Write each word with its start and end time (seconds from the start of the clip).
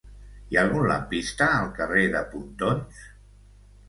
Hi 0.53 0.57
ha 0.57 0.61
algun 0.67 0.85
lampista 0.91 1.49
al 1.57 1.67
carrer 1.81 2.05
de 2.15 2.23
Pontons? 2.31 3.03